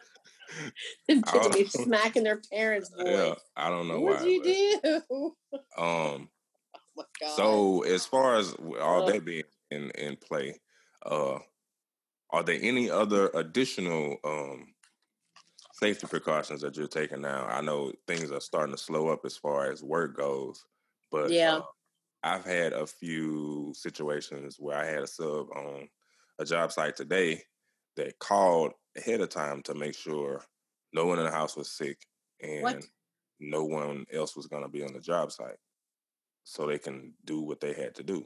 [1.08, 2.90] Be smacking their parents'.
[2.98, 5.36] Yeah, I don't know what you do?
[5.76, 6.30] Um.
[7.22, 10.60] Oh so as far as all that being in in play,
[11.06, 11.38] uh,
[12.30, 14.74] are there any other additional um
[15.72, 17.46] safety precautions that you're taking now?
[17.46, 20.64] I know things are starting to slow up as far as work goes,
[21.10, 21.62] but yeah, uh,
[22.22, 25.88] I've had a few situations where I had a sub on
[26.38, 27.42] a job site today
[27.96, 30.42] that called ahead of time to make sure
[30.92, 31.98] no one in the house was sick
[32.40, 32.84] and what?
[33.40, 35.56] no one else was going to be on the job site,
[36.44, 38.24] so they can do what they had to do.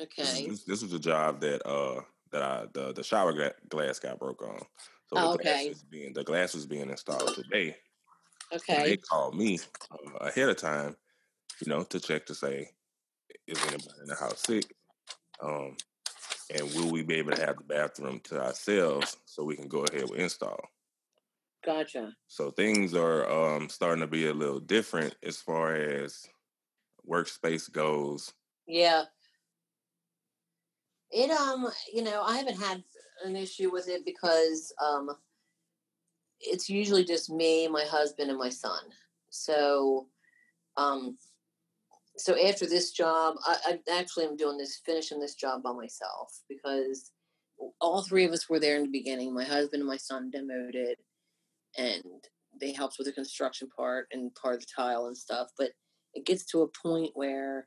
[0.00, 0.46] Okay.
[0.48, 2.00] This, this was a job that uh
[2.32, 4.58] that I the the shower glass got broke on.
[5.06, 5.64] So oh, the okay.
[5.66, 7.76] glass being the glass was being installed today.
[8.54, 8.82] Okay.
[8.82, 9.58] they called me
[9.90, 10.94] uh, ahead of time,
[11.60, 12.70] you know, to check to say
[13.46, 14.74] is anybody in the house sick,
[15.42, 15.76] um,
[16.54, 19.84] and will we be able to have the bathroom to ourselves so we can go
[19.84, 20.60] ahead with install.
[21.64, 22.12] Gotcha.
[22.26, 26.26] So things are um, starting to be a little different as far as
[27.08, 28.32] workspace goes.
[28.66, 29.04] Yeah.
[31.10, 32.82] It um, you know, I haven't had
[33.24, 35.10] an issue with it because um,
[36.40, 38.82] it's usually just me, my husband, and my son.
[39.30, 40.08] So,
[40.76, 41.16] um,
[42.16, 46.40] so after this job, I, I actually am doing this, finishing this job by myself
[46.48, 47.10] because
[47.80, 49.34] all three of us were there in the beginning.
[49.34, 50.98] My husband and my son demoed it,
[51.78, 52.02] and
[52.60, 55.48] they helped with the construction part and part of the tile and stuff.
[55.58, 55.70] But
[56.14, 57.66] it gets to a point where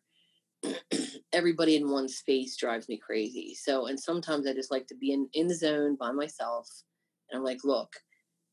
[1.33, 3.55] everybody in one space drives me crazy.
[3.55, 6.69] So, and sometimes I just like to be in, in the zone by myself.
[7.29, 7.89] And I'm like, look,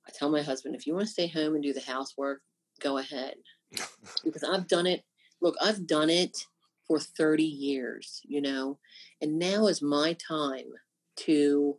[0.08, 2.40] I tell my husband, if you want to stay home and do the housework,
[2.80, 3.34] go ahead.
[4.24, 5.02] because I've done it.
[5.42, 6.46] Look, I've done it
[6.86, 8.78] for 30 years, you know,
[9.20, 10.72] and now is my time
[11.16, 11.76] to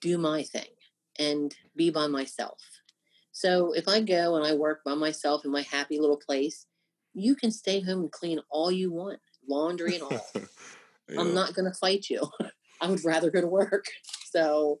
[0.00, 0.68] do my thing
[1.18, 2.58] and be by myself.
[3.32, 6.66] So if I go and I work by myself in my happy little place,
[7.14, 10.26] you can stay home and clean all you want, laundry and all.
[10.34, 11.20] yeah.
[11.20, 12.28] I'm not going to fight you.
[12.80, 13.86] I would rather go to work.
[14.26, 14.80] So,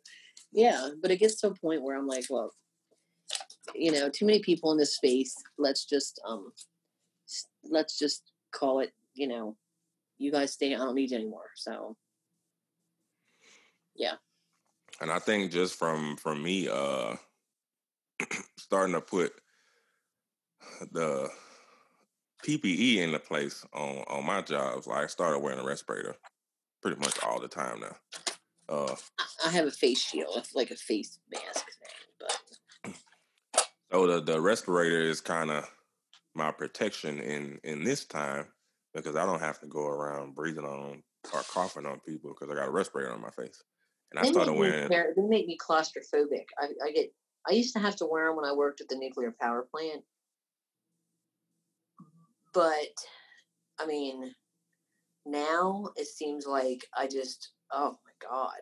[0.52, 2.52] yeah, but it gets to a point where I'm like, well,
[3.74, 5.34] you know, too many people in this space.
[5.58, 6.52] Let's just um,
[7.64, 8.92] let's just call it.
[9.14, 9.56] You know,
[10.18, 10.74] you guys stay.
[10.74, 11.50] I don't need you anymore.
[11.56, 11.96] So,
[13.94, 14.14] yeah.
[15.00, 17.16] And I think just from from me, uh,
[18.58, 19.32] starting to put
[20.92, 21.30] the
[22.44, 24.86] PPE into place on on my jobs.
[24.86, 26.16] Like I started wearing a respirator
[26.82, 27.96] pretty much all the time now.
[28.68, 28.94] Uh,
[29.44, 32.04] I have a face shield, like a face mask thing,
[32.84, 32.94] but
[33.92, 35.68] so the the respirator is kind of
[36.34, 38.46] my protection in in this time
[38.94, 41.02] because I don't have to go around breathing on
[41.32, 43.62] or coughing on people because I got a respirator on my face.
[44.10, 44.88] And I they started wearing.
[44.88, 46.46] they make me claustrophobic.
[46.58, 47.12] I, I get.
[47.48, 50.02] I used to have to wear them when I worked at the nuclear power plant,
[52.52, 52.92] but
[53.78, 54.34] I mean,
[55.24, 57.50] now it seems like I just.
[57.72, 58.60] Oh my god.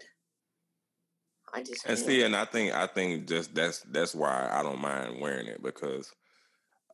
[1.54, 4.80] I just and see, and I think I think just that's that's why I don't
[4.80, 6.12] mind wearing it because,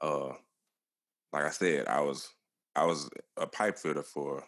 [0.01, 0.35] uh,
[1.35, 2.28] like I said, I was
[2.76, 4.45] I was a pipe fitter for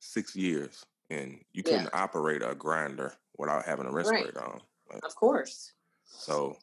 [0.00, 2.00] six years, and you couldn't yeah.
[2.00, 4.44] operate a grinder without having a respirator right.
[4.44, 4.60] on.
[4.92, 5.72] Like, of course.
[6.04, 6.56] So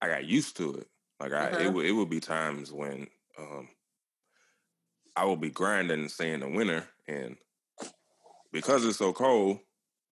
[0.00, 0.86] I got used to it.
[1.18, 1.58] Like I, uh-huh.
[1.58, 3.68] it would it would be times when um,
[5.16, 7.36] I will be grinding, say in the winter, and
[8.52, 9.58] because it's so cold,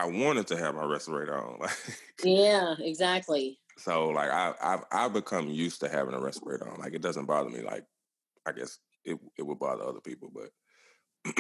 [0.01, 1.59] I wanted to have my respirator on.
[1.61, 1.71] Like
[2.25, 3.61] yeah, exactly.
[3.77, 6.81] So like I I've I've become used to having a respirator on.
[6.81, 7.63] Like it doesn't bother me.
[7.63, 7.85] Like
[8.47, 10.51] I guess it it would bother other people, but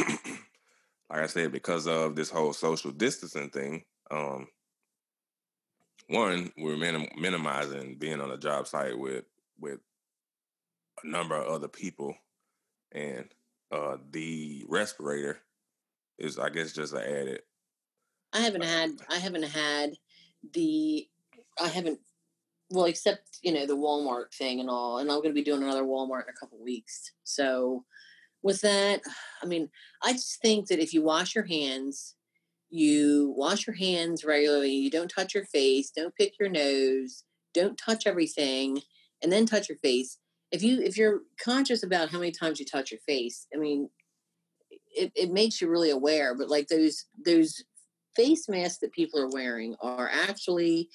[1.11, 4.47] like I said, because of this whole social distancing thing, um,
[6.09, 9.25] one, we're minim- minimizing being on a job site with
[9.59, 9.81] with
[11.03, 12.17] a number of other people,
[12.93, 13.27] and
[13.71, 15.39] uh, the respirator
[16.19, 17.43] is, I guess, just an added.
[18.33, 18.91] I haven't had.
[19.09, 19.95] I haven't had
[20.53, 21.09] the.
[21.61, 22.01] I haven't.
[22.71, 25.63] Well, except you know the Walmart thing and all, and I'm going to be doing
[25.63, 27.13] another Walmart in a couple weeks.
[27.25, 27.85] So,
[28.43, 29.01] with that,
[29.43, 29.71] I mean,
[30.03, 32.15] I just think that if you wash your hands
[32.71, 37.77] you wash your hands regularly, you don't touch your face, don't pick your nose, don't
[37.77, 38.81] touch everything,
[39.23, 40.19] and then touch your face.
[40.53, 43.91] If you if you're conscious about how many times you touch your face, I mean,
[44.97, 46.35] it, it makes you really aware.
[46.37, 47.63] But like those those
[48.17, 50.89] face masks that people are wearing are actually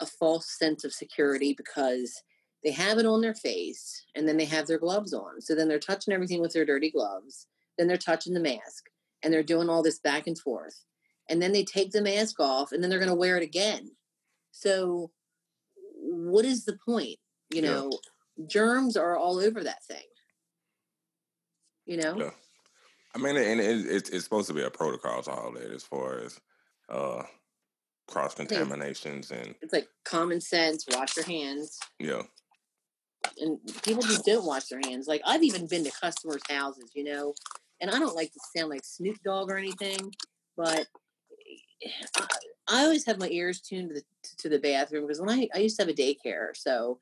[0.00, 2.22] a false sense of security because
[2.64, 5.40] they have it on their face and then they have their gloves on.
[5.40, 7.46] So then they're touching everything with their dirty gloves.
[7.76, 8.84] Then they're touching the mask
[9.22, 10.84] and they're doing all this back and forth
[11.28, 13.90] and then they take the mask off and then they're going to wear it again.
[14.52, 15.10] So
[15.94, 17.18] what is the point?
[17.50, 17.90] You know,
[18.36, 18.44] yeah.
[18.46, 20.06] germs are all over that thing.
[21.86, 22.16] You know?
[22.18, 22.30] Yeah.
[23.14, 25.82] I mean, and it, it, it's supposed to be a protocol to all that as
[25.82, 26.38] far as
[26.88, 27.22] uh,
[28.08, 30.84] cross contaminations and it's like common sense.
[30.92, 31.78] Wash your hands.
[31.98, 32.22] Yeah.
[33.38, 35.06] And people just don't wash their hands.
[35.06, 37.34] Like I've even been to customers' houses, you know,
[37.80, 40.12] and I don't like to sound like Snoop Dogg or anything,
[40.56, 40.86] but
[41.84, 42.26] eh, I,
[42.68, 44.02] I always have my ears tuned to the,
[44.38, 47.00] to the bathroom because when I, I used to have a daycare, so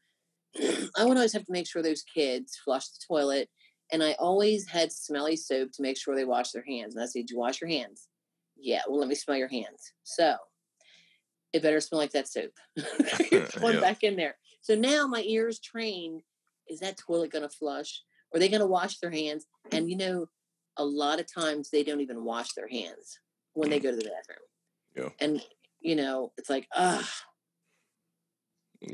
[0.59, 3.49] I would always have to make sure those kids flush the toilet,
[3.93, 6.95] and I always had smelly soap to make sure they wash their hands.
[6.95, 8.09] And I said, "Did you wash your hands?"
[8.57, 8.83] Yeah.
[8.89, 9.93] Well, let me smell your hands.
[10.03, 10.37] So
[11.53, 12.53] it better smell like that soap.
[13.61, 13.81] One yeah.
[13.81, 14.37] back in there.
[14.61, 16.23] So now my ears trained.
[16.69, 18.03] Is that toilet going to flush?
[18.35, 19.47] Are they going to wash their hands?
[19.71, 20.27] And you know,
[20.77, 23.21] a lot of times they don't even wash their hands
[23.55, 23.85] when they mm.
[23.85, 24.39] go to the bathroom.
[24.97, 25.09] Yeah.
[25.25, 25.43] And
[25.81, 27.09] you know, it's like, ah.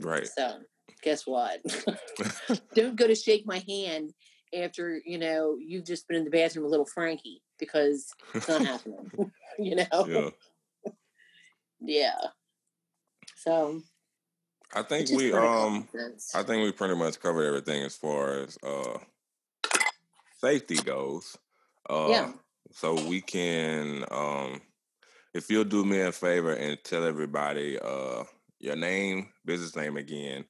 [0.00, 0.26] Right.
[0.26, 0.58] So
[1.02, 1.60] guess what?
[2.74, 4.12] Don't go to shake my hand
[4.54, 8.64] after, you know, you've just been in the bathroom with little Frankie because it's not
[8.64, 9.10] happening.
[9.58, 10.06] you know?
[10.06, 10.90] Yeah.
[11.80, 12.18] yeah.
[13.42, 13.82] So
[14.74, 15.88] I think we um
[16.34, 18.98] I think we pretty much covered everything as far as uh
[20.40, 21.36] safety goes.
[21.88, 22.32] Uh yeah.
[22.72, 24.60] so we can um
[25.34, 28.24] if you'll do me a favor and tell everybody uh,
[28.60, 30.44] your name, business name again.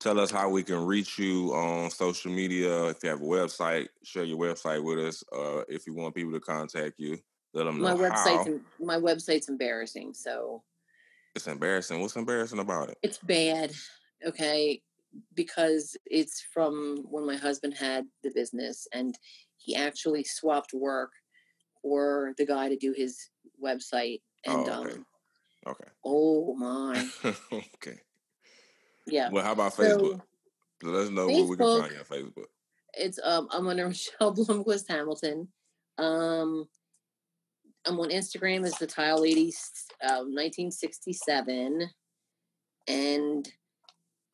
[0.00, 2.88] Tell us how we can reach you on social media.
[2.88, 5.24] If you have a website, share your website with us.
[5.32, 7.18] Uh, if you want people to contact you,
[7.54, 8.60] let them know my website's how.
[8.80, 10.14] my website's embarrassing.
[10.14, 10.62] So
[11.34, 12.00] it's embarrassing.
[12.00, 12.98] What's embarrassing about it?
[13.02, 13.72] It's bad.
[14.26, 14.80] Okay,
[15.34, 19.16] because it's from when my husband had the business, and
[19.56, 21.10] he actually swapped work
[21.82, 23.30] for the guy to do his
[23.62, 24.20] website.
[24.46, 24.92] And oh, okay.
[24.92, 25.06] um
[25.66, 25.90] okay.
[26.04, 27.08] Oh my.
[27.52, 27.98] okay.
[29.06, 29.30] Yeah.
[29.30, 30.20] Well, how about Facebook?
[30.82, 32.46] So, Let us know Facebook, where we can find you on Facebook.
[32.94, 35.48] It's um I'm under Michelle Blomquist Hamilton.
[35.98, 36.68] Um
[37.86, 39.52] I'm on Instagram as the Tile Lady
[40.02, 41.90] uh, 1967.
[42.88, 43.52] And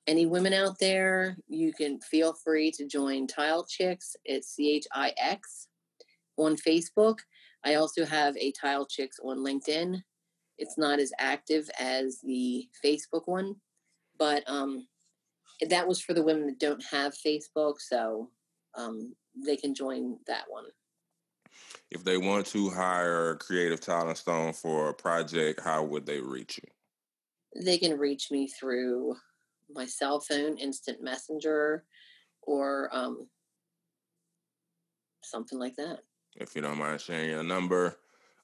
[0.07, 4.15] any women out there, you can feel free to join Tile Chix.
[4.25, 5.69] It's C H I X
[6.37, 7.19] on Facebook.
[7.65, 10.01] I also have a Tile Chix on LinkedIn.
[10.59, 13.57] It's not as active as the Facebook one,
[14.19, 14.87] but um,
[15.69, 18.31] that was for the women that don't have Facebook, so
[18.77, 19.15] um,
[19.47, 20.65] they can join that one.
[21.91, 26.21] If they want to hire Creative Tile and Stone for a project, how would they
[26.21, 27.63] reach you?
[27.65, 29.17] They can reach me through
[29.75, 31.85] my cell phone, instant messenger,
[32.43, 33.29] or um,
[35.23, 36.01] something like that.
[36.37, 37.97] If you don't mind sharing your number,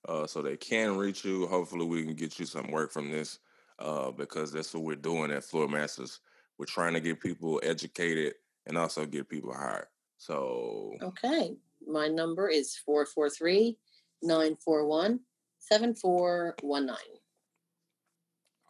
[0.09, 1.47] uh, so they can reach you.
[1.47, 3.39] Hopefully, we can get you some work from this
[3.79, 6.21] uh, because that's what we're doing at Floor Masters.
[6.59, 8.35] We're trying to get people educated
[8.67, 9.87] and also get people hired.
[10.19, 11.57] So, okay,
[11.87, 13.79] my number is 443
[14.23, 15.21] 941
[15.59, 16.97] 7419.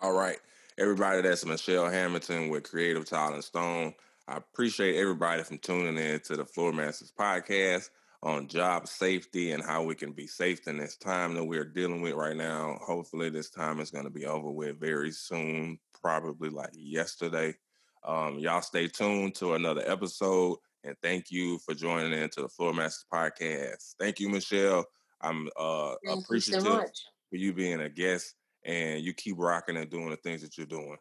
[0.00, 0.38] All right.
[0.78, 3.94] Everybody, that's Michelle Hamilton with Creative Tile and Stone.
[4.28, 7.88] I appreciate everybody from tuning in to the Floor Masters podcast
[8.22, 12.02] on job safety and how we can be safe in this time that we're dealing
[12.02, 12.78] with right now.
[12.84, 17.54] Hopefully, this time is going to be over with very soon, probably like yesterday.
[18.04, 20.58] Um, y'all stay tuned to another episode.
[20.86, 23.94] And thank you for joining in to the Floor Masters podcast.
[23.98, 24.84] Thank you, Michelle.
[25.20, 26.84] I'm uh, appreciative so
[27.30, 28.34] for you being a guest
[28.64, 30.96] and you keep rocking and doing the things that you're doing.